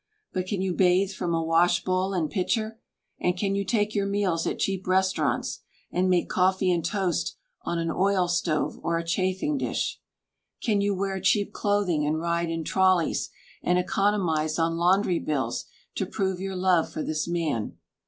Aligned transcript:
But 0.33 0.47
can 0.47 0.63
you 0.63 0.73
bathe 0.73 1.11
from 1.11 1.35
a 1.35 1.43
wash 1.43 1.83
bowl 1.83 2.11
and 2.15 2.27
pitcher, 2.27 2.79
and 3.19 3.37
can 3.37 3.53
you 3.53 3.63
take 3.63 3.93
your 3.93 4.07
meals 4.07 4.47
at 4.47 4.57
cheap 4.57 4.87
restaurants, 4.87 5.59
and 5.91 6.09
make 6.09 6.27
coffee 6.27 6.71
and 6.71 6.83
toast 6.83 7.35
on 7.61 7.77
an 7.77 7.91
oil 7.91 8.27
stove 8.27 8.79
or 8.81 8.97
a 8.97 9.03
chafing 9.05 9.59
dish? 9.59 10.01
Can 10.59 10.81
you 10.81 10.95
wear 10.95 11.19
cheap 11.19 11.53
clothing 11.53 12.03
and 12.03 12.19
ride 12.19 12.49
in 12.49 12.63
trolleys, 12.63 13.29
and 13.61 13.77
economize 13.77 14.57
on 14.57 14.75
laundry 14.75 15.19
bills 15.19 15.65
to 15.93 16.07
prove 16.07 16.39
your 16.39 16.55
love 16.55 16.89
for 16.91 17.03
this 17.03 17.27
man? 17.27 17.77